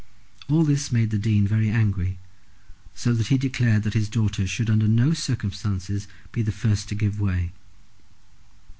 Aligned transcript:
All 0.49 0.63
this 0.63 0.91
made 0.91 1.11
the 1.11 1.19
Dean 1.19 1.45
very 1.47 1.69
angry, 1.69 2.17
so 2.95 3.13
that 3.13 3.27
he 3.27 3.37
declared 3.37 3.83
that 3.83 3.93
his 3.93 4.09
daughter 4.09 4.47
should 4.47 4.67
under 4.67 4.87
no 4.87 5.13
circumstances 5.13 6.07
be 6.31 6.41
the 6.41 6.51
first 6.51 6.89
to 6.89 6.95
give 6.95 7.21
way. 7.21 7.51